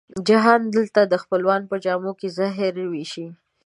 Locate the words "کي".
2.19-2.27